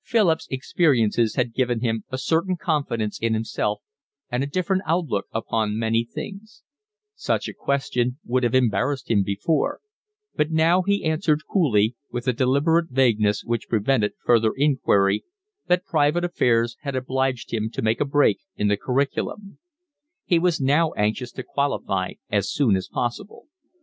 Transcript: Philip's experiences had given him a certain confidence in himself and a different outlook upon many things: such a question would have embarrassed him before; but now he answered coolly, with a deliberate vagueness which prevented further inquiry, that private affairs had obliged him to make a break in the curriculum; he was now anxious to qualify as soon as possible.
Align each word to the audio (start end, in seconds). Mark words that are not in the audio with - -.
Philip's 0.00 0.48
experiences 0.50 1.34
had 1.34 1.52
given 1.52 1.80
him 1.82 2.04
a 2.08 2.16
certain 2.16 2.56
confidence 2.56 3.18
in 3.20 3.34
himself 3.34 3.82
and 4.30 4.42
a 4.42 4.46
different 4.46 4.80
outlook 4.86 5.26
upon 5.32 5.76
many 5.78 6.02
things: 6.02 6.62
such 7.14 7.46
a 7.46 7.52
question 7.52 8.18
would 8.24 8.42
have 8.42 8.54
embarrassed 8.54 9.10
him 9.10 9.22
before; 9.22 9.80
but 10.34 10.50
now 10.50 10.80
he 10.80 11.04
answered 11.04 11.42
coolly, 11.52 11.94
with 12.10 12.26
a 12.26 12.32
deliberate 12.32 12.88
vagueness 12.88 13.44
which 13.44 13.68
prevented 13.68 14.12
further 14.24 14.54
inquiry, 14.56 15.24
that 15.66 15.84
private 15.84 16.24
affairs 16.24 16.78
had 16.80 16.96
obliged 16.96 17.52
him 17.52 17.68
to 17.70 17.82
make 17.82 18.00
a 18.00 18.06
break 18.06 18.38
in 18.56 18.68
the 18.68 18.78
curriculum; 18.78 19.58
he 20.24 20.38
was 20.38 20.58
now 20.58 20.94
anxious 20.94 21.32
to 21.32 21.42
qualify 21.42 22.12
as 22.30 22.50
soon 22.50 22.76
as 22.76 22.88
possible. 22.88 23.44